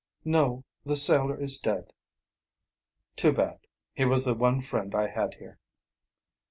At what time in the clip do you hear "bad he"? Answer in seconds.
3.31-4.03